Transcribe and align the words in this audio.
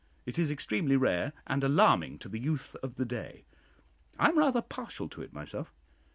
It 0.25 0.39
is 0.39 0.49
extremely 0.49 0.95
rare, 0.95 1.31
and 1.45 1.63
alarming 1.63 2.17
to 2.21 2.27
the 2.27 2.39
youth 2.39 2.75
of 2.81 2.95
the 2.95 3.05
day. 3.05 3.45
I 4.17 4.29
am 4.29 4.39
rather 4.39 4.63
partial 4.63 5.07
to 5.09 5.21
it 5.21 5.31
myself. 5.31 5.75